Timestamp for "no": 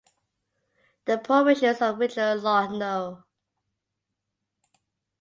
2.75-3.23